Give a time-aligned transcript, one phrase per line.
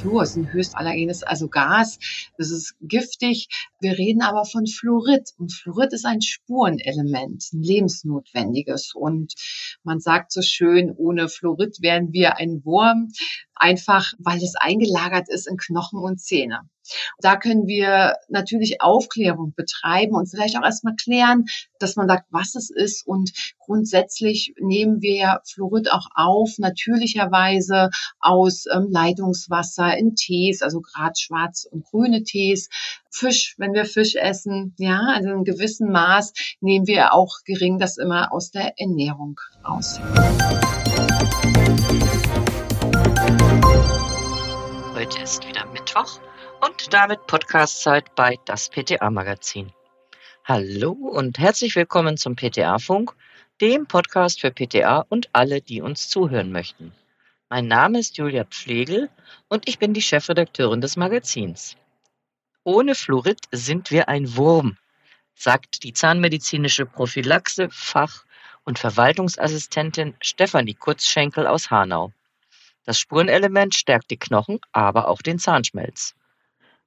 [0.00, 1.98] Fluor ist ein höchst allergenes, also Gas.
[2.36, 3.48] Das ist giftig.
[3.80, 5.30] Wir reden aber von Fluorid.
[5.38, 8.94] Und Fluorid ist ein Spurenelement, ein lebensnotwendiges.
[8.94, 9.34] Und
[9.82, 13.12] man sagt so schön, ohne Fluorid wären wir ein Wurm
[13.58, 16.60] einfach weil es eingelagert ist in Knochen und Zähne.
[17.20, 21.44] Da können wir natürlich Aufklärung betreiben und vielleicht auch erstmal klären,
[21.78, 23.06] dass man sagt, was es ist.
[23.06, 27.90] Und grundsätzlich nehmen wir ja Fluorid auch auf, natürlicherweise
[28.20, 32.68] aus ähm, Leitungswasser in Tees, also gerade schwarz und grüne Tees.
[33.10, 37.96] Fisch, wenn wir Fisch essen, ja, also in gewissem Maß nehmen wir auch gering das
[37.96, 39.98] immer aus der Ernährung aus.
[45.28, 46.20] Ist wieder Mittwoch
[46.66, 49.70] und damit Podcastzeit bei das PTA Magazin.
[50.42, 53.12] Hallo und herzlich willkommen zum PTA Funk,
[53.60, 56.94] dem Podcast für PTA und alle, die uns zuhören möchten.
[57.50, 59.10] Mein Name ist Julia Pflegel
[59.48, 61.76] und ich bin die Chefredakteurin des Magazins.
[62.64, 64.78] Ohne Fluorid sind wir ein Wurm,
[65.34, 68.24] sagt die zahnmedizinische Prophylaxe, Fach-
[68.64, 72.14] und Verwaltungsassistentin Stefanie Kurzschenkel aus Hanau.
[72.88, 76.14] Das Spurenelement stärkt die Knochen, aber auch den Zahnschmelz.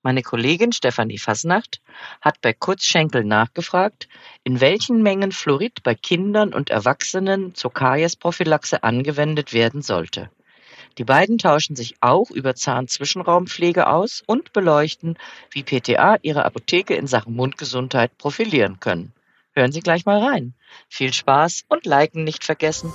[0.01, 1.79] Meine Kollegin Stefanie Fasnacht
[2.21, 4.09] hat bei Kurzschenkel nachgefragt,
[4.43, 10.31] in welchen Mengen Fluorid bei Kindern und Erwachsenen zur Kariesprophylaxe angewendet werden sollte.
[10.97, 15.19] Die beiden tauschen sich auch über Zahnzwischenraumpflege aus und beleuchten,
[15.51, 19.13] wie PTA ihre Apotheke in Sachen Mundgesundheit profilieren können.
[19.51, 20.55] Hören Sie gleich mal rein.
[20.89, 22.91] Viel Spaß und Liken nicht vergessen.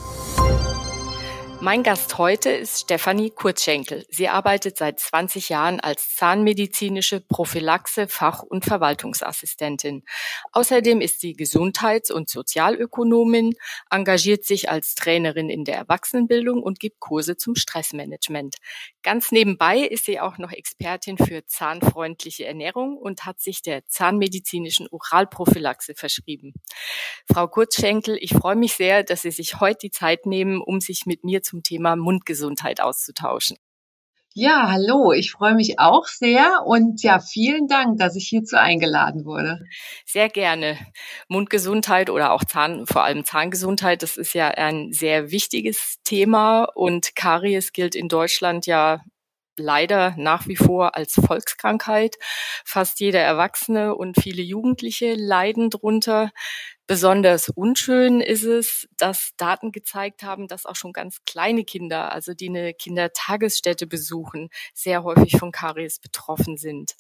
[1.67, 4.06] Mein Gast heute ist Stefanie Kurzschenkel.
[4.09, 10.05] Sie arbeitet seit 20 Jahren als zahnmedizinische Prophylaxe, Fach- und Verwaltungsassistentin.
[10.53, 13.55] Außerdem ist sie Gesundheits- und Sozialökonomin,
[13.91, 18.59] engagiert sich als Trainerin in der Erwachsenenbildung und gibt Kurse zum Stressmanagement.
[19.03, 24.87] Ganz nebenbei ist sie auch noch Expertin für zahnfreundliche Ernährung und hat sich der zahnmedizinischen
[24.92, 26.55] Oralprophylaxe verschrieben.
[27.28, 31.06] Frau Kurzschenkel, ich freue mich sehr, dass Sie sich heute die Zeit nehmen, um sich
[31.06, 33.56] mit mir zum Thema Mundgesundheit auszutauschen.
[34.34, 39.25] Ja, hallo, ich freue mich auch sehr und ja, vielen Dank, dass ich hierzu eingeladen
[39.25, 39.61] wurde.
[40.05, 40.77] Sehr gerne.
[41.28, 47.17] Mundgesundheit oder auch Zahn, vor allem Zahngesundheit, das ist ja ein sehr wichtiges Thema und
[47.17, 49.00] Karies gilt in Deutschland ja
[49.59, 52.17] leider nach wie vor als Volkskrankheit.
[52.67, 56.31] Fast jeder Erwachsene und viele Jugendliche leiden drunter.
[56.88, 62.32] Besonders unschön ist es, dass Daten gezeigt haben, dass auch schon ganz kleine Kinder, also
[62.32, 66.92] die eine Kindertagesstätte besuchen, sehr häufig von Karies betroffen sind.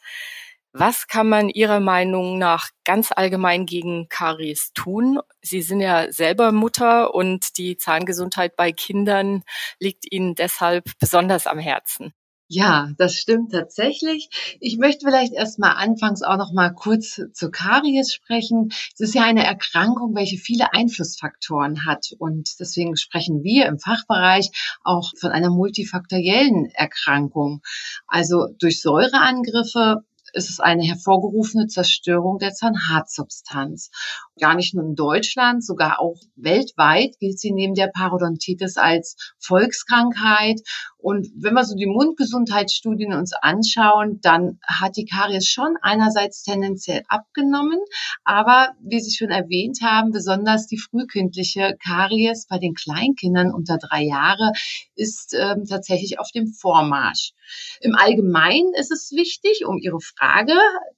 [0.72, 5.20] Was kann man Ihrer Meinung nach ganz allgemein gegen Karies tun?
[5.40, 9.42] Sie sind ja selber Mutter und die Zahngesundheit bei Kindern
[9.78, 12.12] liegt Ihnen deshalb besonders am Herzen.
[12.48, 14.28] Ja, das stimmt tatsächlich.
[14.60, 18.68] Ich möchte vielleicht erst mal anfangs auch noch mal kurz zu Karies sprechen.
[18.94, 24.50] Es ist ja eine Erkrankung, welche viele Einflussfaktoren hat und deswegen sprechen wir im Fachbereich
[24.84, 27.62] auch von einer multifaktoriellen Erkrankung.
[28.06, 33.90] Also durch Säureangriffe ist es eine hervorgerufene Zerstörung der Zahnhartsubstanz.
[34.38, 40.60] Gar nicht nur in Deutschland, sogar auch weltweit gilt sie neben der Parodontitis als Volkskrankheit.
[41.06, 47.04] Und wenn wir so die Mundgesundheitsstudien uns anschauen, dann hat die Karies schon einerseits tendenziell
[47.06, 47.78] abgenommen,
[48.24, 54.02] aber wie Sie schon erwähnt haben, besonders die frühkindliche Karies bei den Kleinkindern unter drei
[54.02, 54.50] Jahre
[54.96, 57.34] ist ähm, tatsächlich auf dem Vormarsch.
[57.80, 60.54] Im Allgemeinen ist es wichtig, um Ihre Frage,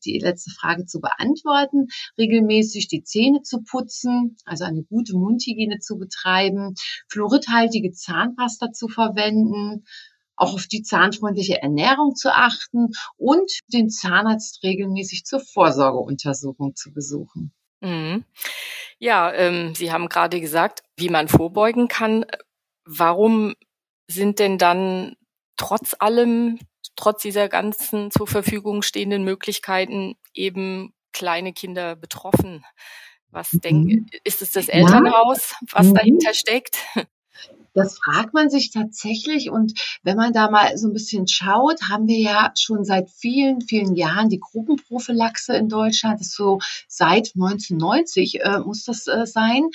[0.06, 5.98] die letzte Frage zu beantworten, regelmäßig die Zähne zu putzen, also eine gute Mundhygiene zu
[5.98, 6.76] betreiben,
[7.10, 9.84] fluoridhaltige Zahnpasta zu verwenden,
[10.38, 17.52] auch auf die zahnfreundliche Ernährung zu achten und den Zahnarzt regelmäßig zur Vorsorgeuntersuchung zu besuchen.
[17.80, 18.24] Mhm.
[18.98, 22.24] Ja, ähm, Sie haben gerade gesagt, wie man vorbeugen kann.
[22.84, 23.54] Warum
[24.08, 25.16] sind denn dann
[25.56, 26.58] trotz allem,
[26.96, 32.64] trotz dieser ganzen zur Verfügung stehenden Möglichkeiten eben kleine Kinder betroffen?
[33.30, 33.60] Was mhm.
[33.60, 35.94] denken, ist es das Elternhaus, was mhm.
[35.94, 36.78] dahinter steckt?
[37.74, 39.50] Das fragt man sich tatsächlich.
[39.50, 43.60] Und wenn man da mal so ein bisschen schaut, haben wir ja schon seit vielen,
[43.60, 46.18] vielen Jahren die Gruppenprophylaxe in Deutschland.
[46.18, 46.58] Das ist so
[46.88, 49.68] seit 1990 äh, muss das äh, sein.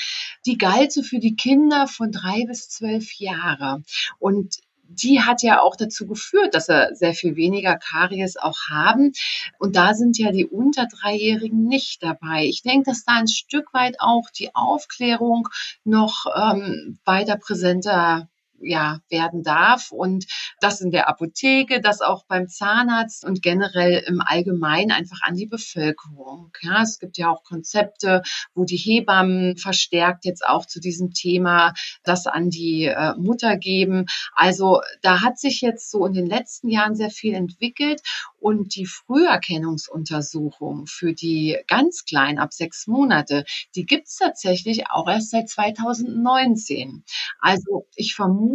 [0.46, 3.84] Die galt so für die Kinder von drei bis zwölf Jahre.
[4.20, 9.12] Und die hat ja auch dazu geführt, dass er sehr viel weniger Karies auch haben.
[9.58, 12.46] Und da sind ja die unter Dreijährigen nicht dabei.
[12.46, 15.48] Ich denke, dass da ein Stück weit auch die Aufklärung
[15.84, 18.30] noch ähm, weiter präsenter
[18.64, 20.26] ja, werden darf und
[20.60, 25.46] das in der Apotheke, das auch beim Zahnarzt und generell im Allgemeinen einfach an die
[25.46, 26.52] Bevölkerung.
[26.62, 28.22] Ja, es gibt ja auch Konzepte,
[28.54, 31.74] wo die Hebammen verstärkt jetzt auch zu diesem Thema
[32.04, 34.06] das an die äh, Mutter geben.
[34.34, 38.02] Also da hat sich jetzt so in den letzten Jahren sehr viel entwickelt
[38.40, 43.46] und die Früherkennungsuntersuchung für die ganz Kleinen ab sechs Monate,
[43.76, 47.04] die gibt es tatsächlich auch erst seit 2019.
[47.40, 48.53] Also ich vermute,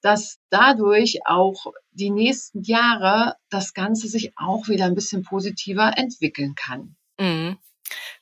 [0.00, 6.54] dass dadurch auch die nächsten Jahre das Ganze sich auch wieder ein bisschen positiver entwickeln
[6.54, 6.96] kann.
[7.18, 7.58] Mhm.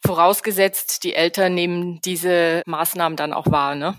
[0.05, 3.97] Vorausgesetzt, die Eltern nehmen diese Maßnahmen dann auch wahr, ne?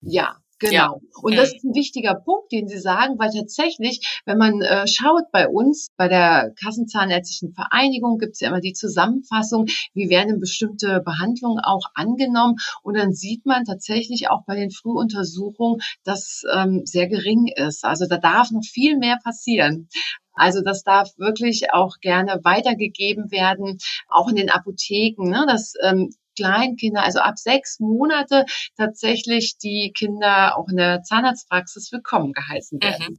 [0.00, 0.72] Ja, Genau.
[0.72, 0.94] Ja.
[1.22, 5.24] Und das ist ein wichtiger Punkt, den Sie sagen, weil tatsächlich, wenn man äh, schaut
[5.32, 11.00] bei uns, bei der Kassenzahnärztlichen Vereinigung gibt es ja immer die Zusammenfassung, wie werden bestimmte
[11.04, 12.56] Behandlungen auch angenommen.
[12.82, 17.84] Und dann sieht man tatsächlich auch bei den Frühuntersuchungen, dass ähm, sehr gering ist.
[17.84, 19.88] Also da darf noch viel mehr passieren.
[20.34, 23.78] Also das darf wirklich auch gerne weitergegeben werden,
[24.08, 28.44] auch in den Apotheken, ne, dass ähm, Kleinkinder, also ab sechs Monate
[28.76, 33.06] tatsächlich die Kinder auch in der Zahnarztpraxis willkommen geheißen werden.
[33.10, 33.18] Mhm.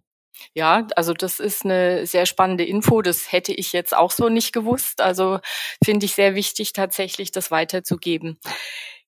[0.54, 3.02] Ja, also das ist eine sehr spannende Info.
[3.02, 5.02] Das hätte ich jetzt auch so nicht gewusst.
[5.02, 5.40] Also
[5.84, 8.38] finde ich sehr wichtig, tatsächlich das weiterzugeben.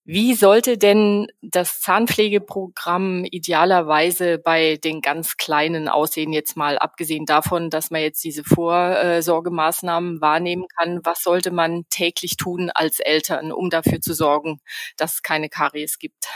[0.10, 7.70] Wie sollte denn das Zahnpflegeprogramm idealerweise bei den ganz Kleinen aussehen, jetzt mal abgesehen davon,
[7.70, 11.02] dass man jetzt diese Vorsorgemaßnahmen wahrnehmen kann?
[11.04, 14.62] Was sollte man täglich tun als Eltern, um dafür zu sorgen,
[14.96, 16.30] dass es keine Karies gibt?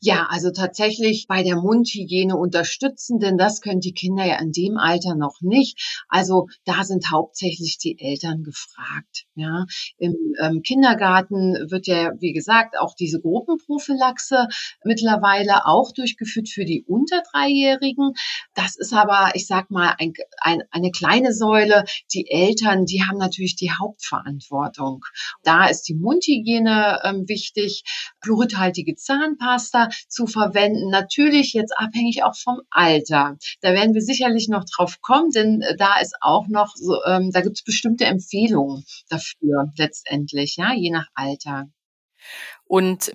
[0.00, 4.76] Ja, also tatsächlich bei der Mundhygiene unterstützen, denn das können die Kinder ja in dem
[4.76, 6.04] Alter noch nicht.
[6.08, 9.26] Also da sind hauptsächlich die Eltern gefragt.
[9.34, 9.66] Ja,
[9.98, 14.48] im ähm, Kindergarten wird ja, wie gesagt, auch diese Gruppenprophylaxe
[14.84, 18.14] mittlerweile auch durchgeführt für die unter Dreijährigen.
[18.54, 21.84] Das ist aber, ich sag mal, ein, ein, eine kleine Säule.
[22.12, 25.04] Die Eltern, die haben natürlich die Hauptverantwortung.
[25.42, 27.84] Da ist die Mundhygiene ähm, wichtig,
[28.22, 30.90] fluoridhaltige Zahnpasta Zahnpasta zu verwenden.
[30.90, 33.36] Natürlich jetzt abhängig auch vom Alter.
[33.60, 37.30] Da werden wir sicherlich noch drauf kommen, denn äh, da ist auch noch so, ähm,
[37.32, 41.68] da gibt es bestimmte Empfehlungen dafür letztendlich, ja, je nach Alter.
[42.64, 43.12] Und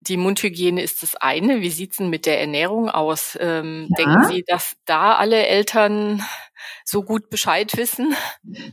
[0.00, 1.60] die Mundhygiene ist das eine.
[1.60, 3.38] Wie sieht's denn mit der Ernährung aus?
[3.40, 4.04] Ähm, ja.
[4.04, 6.20] Denken Sie, dass da alle Eltern
[6.84, 8.14] so gut Bescheid wissen?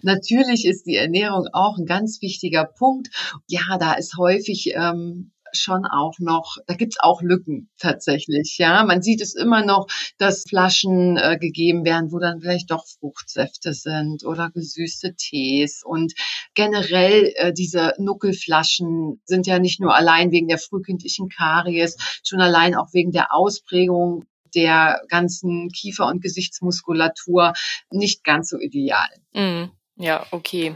[0.01, 3.10] Natürlich ist die Ernährung auch ein ganz wichtiger Punkt.
[3.48, 8.57] Ja, da ist häufig ähm, schon auch noch, da gibt's auch Lücken tatsächlich.
[8.57, 9.88] Ja, man sieht es immer noch,
[10.18, 16.13] dass Flaschen äh, gegeben werden, wo dann vielleicht doch Fruchtsäfte sind oder gesüßte Tees und
[16.54, 22.75] generell äh, diese Nuckelflaschen sind ja nicht nur allein wegen der frühkindlichen Karies, schon allein
[22.75, 24.25] auch wegen der Ausprägung
[24.56, 27.54] der ganzen Kiefer- und Gesichtsmuskulatur
[27.92, 29.10] nicht ganz so ideal.
[29.34, 29.66] Mm,
[29.96, 30.75] ja, okay.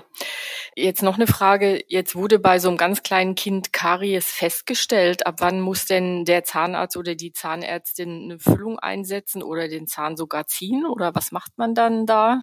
[0.75, 1.83] Jetzt noch eine Frage.
[1.87, 5.27] Jetzt wurde bei so einem ganz kleinen Kind Karies festgestellt.
[5.27, 10.17] Ab wann muss denn der Zahnarzt oder die Zahnärztin eine Füllung einsetzen oder den Zahn
[10.17, 10.85] sogar ziehen?
[10.87, 12.41] Oder was macht man dann da?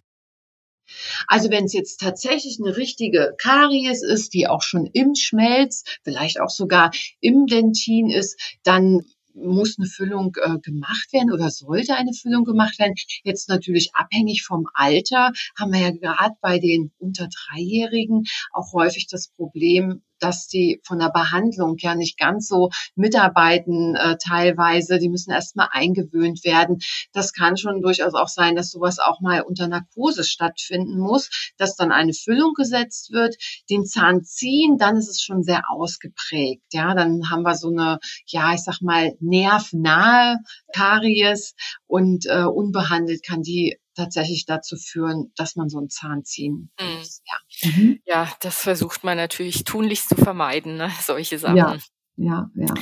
[1.27, 6.39] Also wenn es jetzt tatsächlich eine richtige Karies ist, die auch schon im Schmelz, vielleicht
[6.39, 9.01] auch sogar im Dentin ist, dann
[9.33, 12.95] muss eine Füllung äh, gemacht werden oder sollte eine Füllung gemacht werden.
[13.23, 19.07] Jetzt natürlich abhängig vom Alter haben wir ja gerade bei den unter Dreijährigen auch häufig
[19.07, 24.99] das Problem, dass die von der Behandlung ja nicht ganz so mitarbeiten äh, teilweise.
[24.99, 26.79] Die müssen erstmal eingewöhnt werden.
[27.13, 31.75] Das kann schon durchaus auch sein, dass sowas auch mal unter Narkose stattfinden muss, dass
[31.75, 33.35] dann eine Füllung gesetzt wird,
[33.69, 36.63] den Zahn ziehen, dann ist es schon sehr ausgeprägt.
[36.71, 40.37] Ja, dann haben wir so eine, ja, ich sag mal, nervnahe
[40.73, 41.53] Karies
[41.87, 46.97] und äh, unbehandelt kann die tatsächlich dazu führen, dass man so einen Zahn ziehen mhm.
[46.97, 47.21] muss.
[47.25, 47.69] Ja.
[47.69, 47.99] Mhm.
[48.05, 50.91] ja, das versucht man natürlich tunlichst zu vermeiden, ne?
[51.01, 51.57] solche Sachen.
[51.57, 51.77] Ja,
[52.17, 52.73] ja, ja.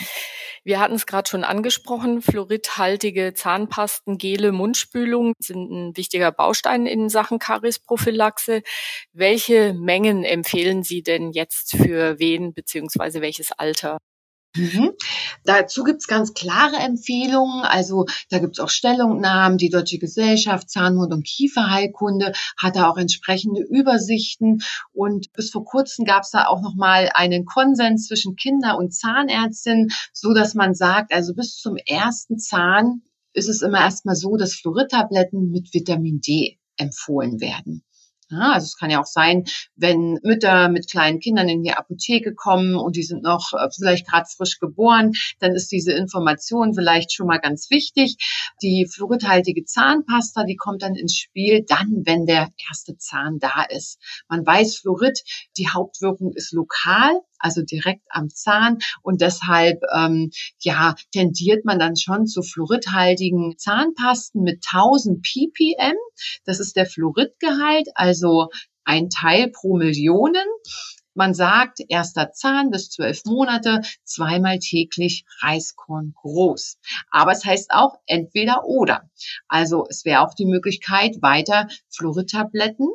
[0.64, 7.10] Wir hatten es gerade schon angesprochen, fluoridhaltige Zahnpasten, Gele, Mundspülung sind ein wichtiger Baustein in
[7.10, 8.62] Sachen Kariesprophylaxe.
[9.14, 14.00] Welche Mengen empfehlen Sie denn jetzt für wen beziehungsweise welches Alter?
[14.60, 14.92] Mhm.
[15.46, 17.64] Dazu gibt's ganz klare Empfehlungen.
[17.64, 19.58] Also da gibt's auch Stellungnahmen.
[19.58, 24.62] Die Deutsche Gesellschaft Zahnmund- und Kieferheilkunde hat da auch entsprechende Übersichten.
[24.92, 29.90] Und bis vor kurzem gab's da auch noch mal einen Konsens zwischen Kinder- und Zahnärztin,
[30.14, 34.56] so dass man sagt, also bis zum ersten Zahn ist es immer erstmal so, dass
[34.56, 37.84] Fluoridtabletten mit Vitamin D empfohlen werden.
[38.32, 39.46] Ja, also es kann ja auch sein,
[39.76, 44.08] wenn Mütter mit kleinen Kindern in die Apotheke kommen und die sind noch äh, vielleicht
[44.08, 48.18] gerade frisch geboren, dann ist diese Information vielleicht schon mal ganz wichtig.
[48.62, 53.98] Die fluoridhaltige Zahnpasta, die kommt dann ins Spiel, dann, wenn der erste Zahn da ist.
[54.28, 55.20] Man weiß, Fluorid,
[55.58, 61.96] die Hauptwirkung ist lokal, also direkt am Zahn und deshalb ähm, ja tendiert man dann
[61.96, 65.96] schon zu fluoridhaltigen Zahnpasten mit 1000 ppm.
[66.46, 68.50] Das ist der Fluoridgehalt, also
[68.84, 70.46] ein Teil pro Millionen.
[71.16, 76.78] Man sagt, erster Zahn bis zwölf Monate, zweimal täglich Reiskorn groß.
[77.12, 79.10] Aber es heißt auch entweder oder.
[79.48, 82.88] Also es wäre auch die Möglichkeit, weiter Fluoridtabletten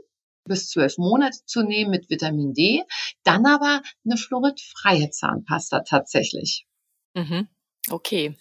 [0.45, 2.83] bis zwölf Monate zu nehmen mit Vitamin D,
[3.23, 6.67] dann aber eine fluoridfreie Zahnpasta tatsächlich.
[7.15, 7.49] Mhm.
[7.91, 8.37] Okay.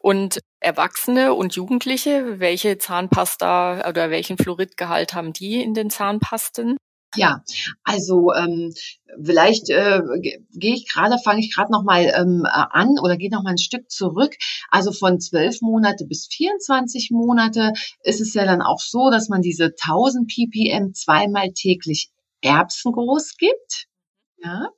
[0.00, 6.76] Und Erwachsene und Jugendliche, welche Zahnpasta oder welchen Fluoridgehalt haben die in den Zahnpasten?
[7.14, 7.42] Ja,
[7.84, 8.72] also ähm,
[9.22, 10.00] vielleicht äh,
[10.52, 13.58] gehe ich gerade, fange ich gerade noch mal ähm, an oder gehe noch mal ein
[13.58, 14.34] Stück zurück.
[14.70, 19.42] Also von zwölf Monate bis 24 Monate ist es ja dann auch so, dass man
[19.42, 23.86] diese 1000 ppm zweimal täglich Erbsengroß gibt.
[24.42, 24.70] Ja.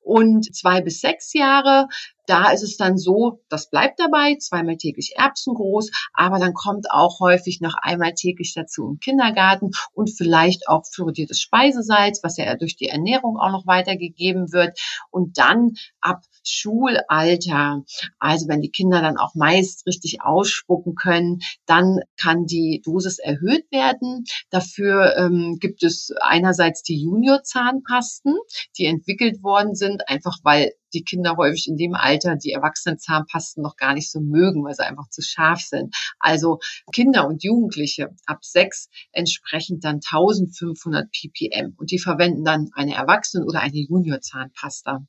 [0.00, 1.88] Und zwei bis sechs Jahre,
[2.28, 6.90] da ist es dann so, das bleibt dabei, zweimal täglich Erbsen groß, aber dann kommt
[6.90, 12.54] auch häufig noch einmal täglich dazu im Kindergarten und vielleicht auch fluoridiertes Speisesalz, was ja
[12.56, 14.78] durch die Ernährung auch noch weitergegeben wird.
[15.10, 17.84] Und dann ab Schulalter,
[18.18, 23.70] also wenn die Kinder dann auch meist richtig ausspucken können, dann kann die Dosis erhöht
[23.70, 24.24] werden.
[24.50, 28.34] Dafür ähm, gibt es einerseits die Junior-Zahnpasten,
[28.76, 33.76] die entwickelt worden sind, einfach weil die Kinder häufig in dem Alter die Erwachsenenzahnpasten noch
[33.76, 35.94] gar nicht so mögen, weil sie einfach zu scharf sind.
[36.18, 36.58] Also
[36.92, 43.46] Kinder und Jugendliche ab sechs entsprechend dann 1500 ppm und die verwenden dann eine Erwachsenen-
[43.46, 45.06] oder eine Junior-Zahnpasta.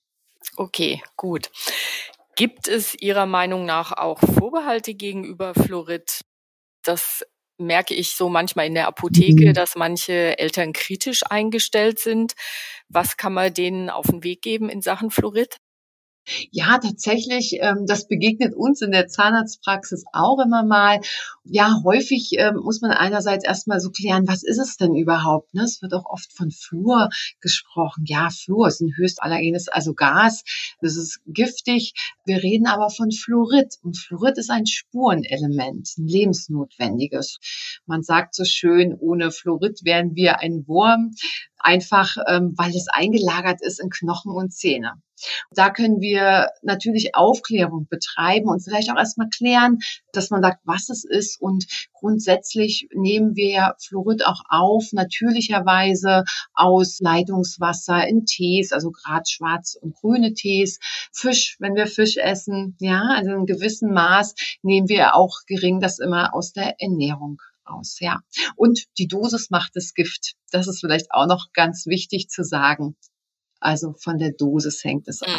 [0.56, 1.50] Okay, gut.
[2.36, 6.22] Gibt es Ihrer Meinung nach auch Vorbehalte gegenüber Fluorid?
[6.84, 7.24] Das
[7.58, 9.54] merke ich so manchmal in der Apotheke, mhm.
[9.54, 12.34] dass manche Eltern kritisch eingestellt sind.
[12.88, 15.58] Was kann man denen auf den Weg geben in Sachen Fluorid?
[16.52, 21.02] Ja, tatsächlich, ähm, das begegnet uns in der Zahnarztpraxis auch immer mal.
[21.44, 25.54] Ja, häufig ähm, muss man einerseits erstmal so klären, was ist es denn überhaupt?
[25.54, 25.64] Ne?
[25.64, 27.10] Es wird auch oft von Fluor
[27.42, 28.04] gesprochen.
[28.06, 30.44] Ja, Fluor ist ein höchst allergenes, also Gas.
[30.82, 31.94] Das ist giftig.
[32.26, 33.76] Wir reden aber von Fluorid.
[33.84, 37.40] Und Fluorid ist ein Spurenelement, ein lebensnotwendiges.
[37.86, 41.12] Man sagt so schön, ohne Fluorid wären wir ein Wurm
[41.60, 45.02] einfach ähm, weil es eingelagert ist in Knochen und Zähne.
[45.52, 49.80] Da können wir natürlich Aufklärung betreiben und vielleicht auch erstmal klären,
[50.14, 51.42] dass man sagt, was es ist.
[51.42, 56.24] Und grundsätzlich nehmen wir ja Fluorid auch auf, natürlicherweise
[56.54, 60.80] aus Leitungswasser in Tees, also gerade schwarz und grüne Tees,
[61.12, 66.00] Fisch, wenn wir Fisch essen, ja, also in gewissem Maß nehmen wir auch gering das
[66.00, 68.22] immer aus der Ernährung aus, ja.
[68.56, 70.34] Und die Dosis macht das Gift.
[70.52, 72.96] Das ist vielleicht auch noch ganz wichtig zu sagen.
[73.60, 75.30] Also von der Dosis hängt es ab.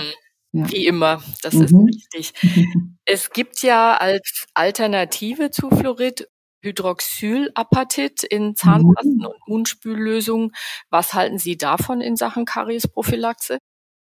[0.53, 0.61] Mhm.
[0.61, 0.71] Ja.
[0.71, 1.63] Wie immer, das mhm.
[1.63, 2.33] ist wichtig.
[3.05, 6.29] Es gibt ja als Alternative zu Fluorid
[6.63, 9.27] Hydroxylapatit in Zahnpasten mhm.
[9.27, 10.53] und Mundspüllösungen.
[10.91, 13.59] Was halten Sie davon in Sachen Kariesprophylaxe?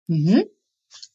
[0.07, 0.45] Mhm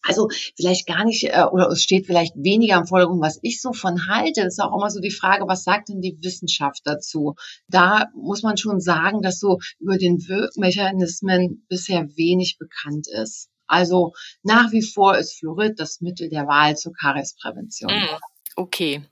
[0.03, 3.73] also vielleicht gar nicht, äh, oder es steht vielleicht weniger im Vordergrund, was ich so
[3.73, 4.43] von halte.
[4.43, 7.35] Das ist auch immer so die Frage, was sagt denn die Wissenschaft dazu?
[7.69, 13.49] Da muss man schon sagen, dass so über den Wirkmechanismen bisher wenig bekannt ist.
[13.67, 17.93] Also nach wie vor ist Fluorid das Mittel der Wahl zur Kariesprävention.
[17.93, 18.19] Mm,
[18.57, 19.03] okay.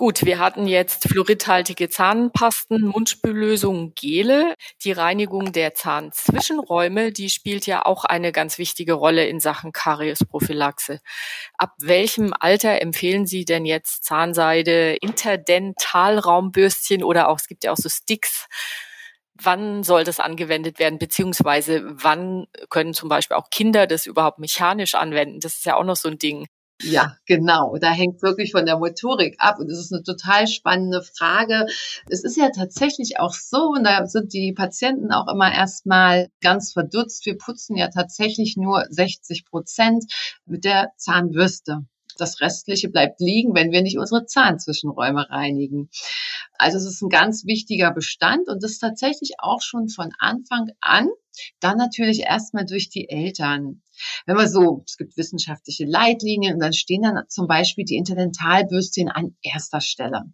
[0.00, 4.54] Gut, wir hatten jetzt fluoridhaltige Zahnpasten, Mundspüllösungen, Gele.
[4.82, 11.00] Die Reinigung der Zahnzwischenräume, die spielt ja auch eine ganz wichtige Rolle in Sachen Kariesprophylaxe.
[11.58, 17.76] Ab welchem Alter empfehlen Sie denn jetzt Zahnseide, Interdentalraumbürstchen oder auch, es gibt ja auch
[17.76, 18.48] so Sticks,
[19.34, 24.94] wann soll das angewendet werden, beziehungsweise wann können zum Beispiel auch Kinder das überhaupt mechanisch
[24.94, 25.40] anwenden?
[25.40, 26.46] Das ist ja auch noch so ein Ding.
[26.82, 27.76] Ja, genau.
[27.78, 29.58] Da hängt wirklich von der Motorik ab.
[29.58, 31.66] Und das ist eine total spannende Frage.
[32.08, 36.72] Es ist ja tatsächlich auch so, und da sind die Patienten auch immer erstmal ganz
[36.72, 37.26] verdutzt.
[37.26, 40.04] Wir putzen ja tatsächlich nur 60 Prozent
[40.46, 41.80] mit der Zahnbürste.
[42.20, 45.88] Das Restliche bleibt liegen, wenn wir nicht unsere Zahnzwischenräume reinigen.
[46.58, 51.08] Also es ist ein ganz wichtiger Bestand und das tatsächlich auch schon von Anfang an.
[51.60, 53.82] Dann natürlich erstmal durch die Eltern.
[54.26, 59.08] Wenn man so, es gibt wissenschaftliche Leitlinien und dann stehen dann zum Beispiel die Interdentalbürstchen
[59.08, 60.24] an erster Stelle.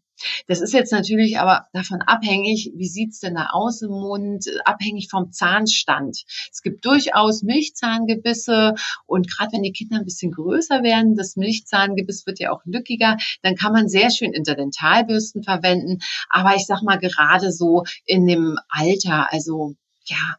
[0.47, 5.09] Das ist jetzt natürlich aber davon abhängig, wie sieht's denn da aus im Mund, abhängig
[5.11, 6.25] vom Zahnstand.
[6.51, 8.75] Es gibt durchaus Milchzahngebisse
[9.07, 13.17] und gerade wenn die Kinder ein bisschen größer werden, das Milchzahngebiss wird ja auch lückiger,
[13.43, 15.99] dann kann man sehr schön Interdentalbürsten verwenden.
[16.31, 19.75] Aber ich sag mal gerade so in dem Alter, also
[20.07, 20.37] ja,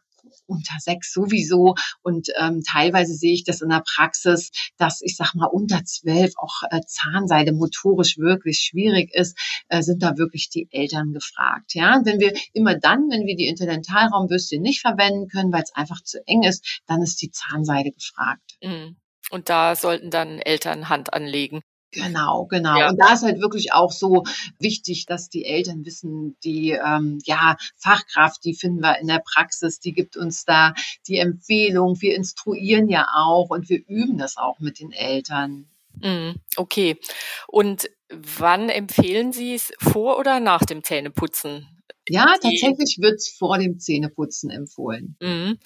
[0.48, 1.74] unter sechs sowieso.
[2.02, 6.32] Und ähm, teilweise sehe ich das in der Praxis, dass ich sag mal unter zwölf
[6.36, 9.38] auch äh, Zahnseide motorisch wirklich schwierig ist,
[9.68, 11.74] äh, sind da wirklich die Eltern gefragt.
[11.74, 16.02] Ja, wenn wir immer dann, wenn wir die Interdentalraumbürste nicht verwenden können, weil es einfach
[16.02, 18.56] zu eng ist, dann ist die Zahnseide gefragt.
[18.62, 18.96] Mhm.
[19.30, 21.60] Und da sollten dann Eltern Hand anlegen.
[21.90, 22.78] Genau, genau.
[22.78, 22.90] Ja.
[22.90, 24.24] Und da ist halt wirklich auch so
[24.58, 29.80] wichtig, dass die Eltern wissen, die ähm, ja Fachkraft, die finden wir in der Praxis,
[29.80, 30.74] die gibt uns da
[31.06, 32.00] die Empfehlung.
[32.00, 35.68] Wir instruieren ja auch und wir üben das auch mit den Eltern.
[36.02, 36.98] Mhm, okay.
[37.46, 41.77] Und wann empfehlen Sie es vor oder nach dem Zähneputzen?
[42.08, 45.16] Ja, tatsächlich wird's vor dem Zähneputzen empfohlen.
[45.20, 45.58] Mhm.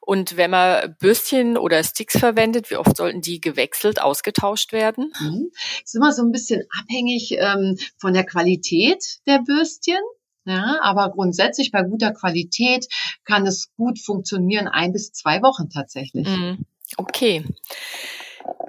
[0.00, 5.12] Und wenn man Bürstchen oder Sticks verwendet, wie oft sollten die gewechselt, ausgetauscht werden?
[5.20, 5.50] Mhm.
[5.84, 10.00] Ist immer so ein bisschen abhängig ähm, von der Qualität der Bürstchen.
[10.44, 12.86] Ja, aber grundsätzlich bei guter Qualität
[13.24, 16.26] kann es gut funktionieren, ein bis zwei Wochen tatsächlich.
[16.26, 16.64] Mhm.
[16.96, 17.44] Okay.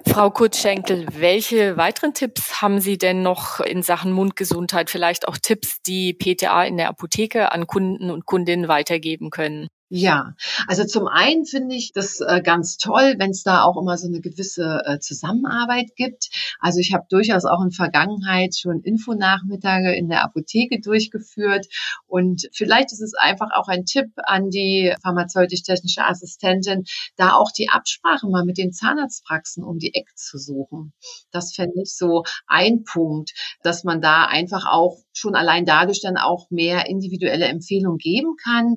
[0.06, 4.90] Frau Kutschenkel, welche weiteren Tipps haben Sie denn noch in Sachen Mundgesundheit?
[4.90, 9.68] Vielleicht auch Tipps, die PTA in der Apotheke an Kunden und Kundinnen weitergeben können?
[9.90, 10.34] Ja,
[10.66, 14.08] also zum einen finde ich das äh, ganz toll, wenn es da auch immer so
[14.08, 16.30] eine gewisse äh, Zusammenarbeit gibt.
[16.58, 21.66] Also ich habe durchaus auch in Vergangenheit schon Infonachmittage in der Apotheke durchgeführt
[22.06, 26.84] und vielleicht ist es einfach auch ein Tipp an die pharmazeutisch-technische Assistentin,
[27.16, 30.94] da auch die Absprache mal mit den Zahnarztpraxen um die Ecke zu suchen.
[31.30, 36.16] Das fände ich so ein Punkt, dass man da einfach auch schon allein dadurch dann
[36.16, 38.76] auch mehr individuelle Empfehlungen geben kann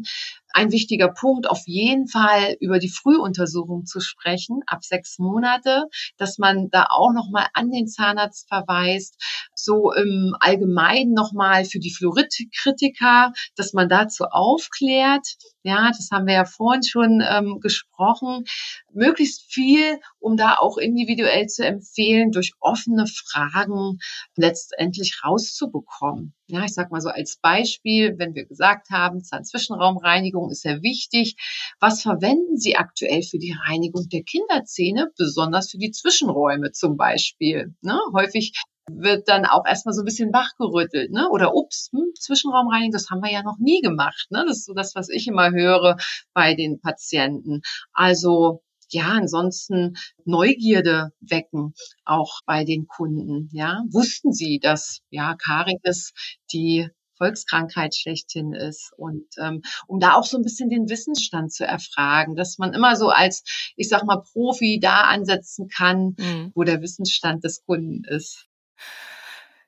[0.57, 5.83] ein wichtiger Punkt, auf jeden Fall über die Frühuntersuchung zu sprechen, ab sechs Monate,
[6.17, 9.21] dass man da auch nochmal an den Zahnarzt verweist,
[9.53, 15.27] so im Allgemeinen nochmal für die Fluoridkritiker, dass man dazu aufklärt.
[15.61, 18.45] Ja, das haben wir ja vorhin schon ähm, gesprochen.
[18.91, 23.99] Möglichst viel, um da auch individuell zu empfehlen, durch offene Fragen
[24.35, 26.33] letztendlich rauszubekommen.
[26.49, 31.35] Ja, ich sag mal so als Beispiel, wenn wir gesagt haben, Zahnzwischenraumreinigung ist sehr wichtig.
[31.81, 37.75] Was verwenden Sie aktuell für die Reinigung der Kinderzähne, besonders für die Zwischenräume zum Beispiel?
[37.81, 37.99] Ne?
[38.13, 38.53] Häufig
[38.89, 41.27] wird dann auch erstmal so ein bisschen wachgerüttelt, ne?
[41.29, 44.45] Oder ups, hm, Zwischenraumreinigung, das haben wir ja noch nie gemacht, ne?
[44.47, 45.97] Das ist so das, was ich immer höre
[46.33, 47.59] bei den Patienten.
[47.91, 51.73] Also ja, ansonsten Neugierde wecken,
[52.05, 53.49] auch bei den Kunden.
[53.51, 56.13] Ja, wussten Sie, dass ja Karies
[56.51, 61.65] die Volkskrankheit schlechthin ist und ähm, um da auch so ein bisschen den Wissensstand zu
[61.65, 63.43] erfragen, dass man immer so als,
[63.75, 66.51] ich sag mal, Profi da ansetzen kann, mhm.
[66.53, 68.45] wo der Wissensstand des Kunden ist.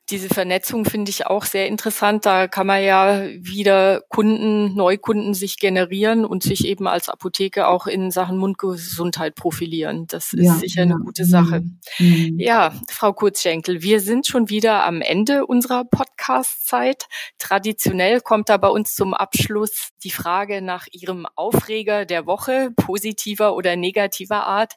[0.09, 2.25] Diese Vernetzung finde ich auch sehr interessant.
[2.25, 7.85] Da kann man ja wieder Kunden, Neukunden sich generieren und sich eben als Apotheke auch
[7.85, 10.07] in Sachen Mundgesundheit profilieren.
[10.07, 10.95] Das ist ja, sicher ja.
[10.95, 11.63] eine gute Sache.
[11.99, 12.39] Mhm.
[12.39, 17.05] Ja, Frau Kurzschenkel, wir sind schon wieder am Ende unserer Podcast-Zeit.
[17.37, 23.55] Traditionell kommt da bei uns zum Abschluss die Frage nach Ihrem Aufreger der Woche, positiver
[23.55, 24.73] oder negativer Art.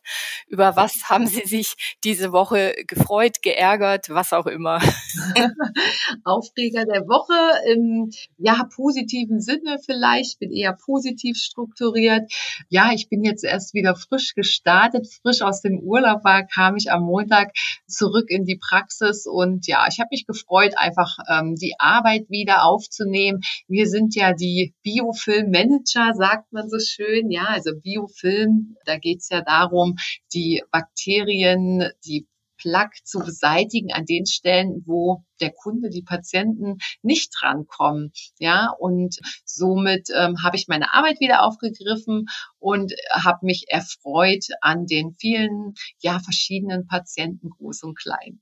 [0.46, 4.80] Über was haben Sie sich diese Woche gefreut, geärgert, was auch immer?
[6.24, 12.30] Aufreger der Woche im ja positiven Sinne vielleicht, bin eher positiv strukturiert.
[12.68, 16.90] Ja, ich bin jetzt erst wieder frisch gestartet, frisch aus dem Urlaub war, kam ich
[16.90, 17.52] am Montag
[17.86, 22.64] zurück in die Praxis und ja, ich habe mich gefreut, einfach ähm, die Arbeit wieder
[22.64, 23.40] aufzunehmen.
[23.68, 27.30] Wir sind ja die Biofilm-Manager, sagt man so schön.
[27.30, 29.96] Ja, also Biofilm, da geht's ja darum,
[30.32, 32.26] die Bakterien, die
[32.62, 38.12] Plaque zu beseitigen an den Stellen, wo der Kunde, die Patienten nicht drankommen.
[38.38, 42.26] Ja, und somit ähm, habe ich meine Arbeit wieder aufgegriffen
[42.58, 48.40] und habe mich erfreut an den vielen, ja, verschiedenen Patienten, groß und klein.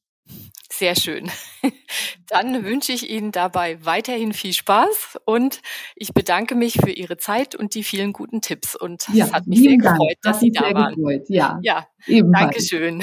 [0.73, 1.31] Sehr schön.
[2.29, 5.61] Dann wünsche ich Ihnen dabei weiterhin viel Spaß und
[5.97, 8.77] ich bedanke mich für Ihre Zeit und die vielen guten Tipps.
[8.77, 10.23] Und ja, es hat mich sehr gefreut, Dank.
[10.23, 10.95] dass Sie da waren.
[10.95, 11.25] Gefreut.
[11.29, 13.03] Ja, ja Dankeschön.